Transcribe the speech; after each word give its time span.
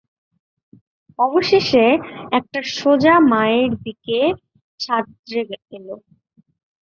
অবশেষে, 1.19 1.85
একটা 2.39 2.59
সোজা 2.75 3.15
মায়ের 3.31 3.71
দিকে 3.85 4.19
সাঁতরে 4.79 5.41
এলো। 5.77 5.95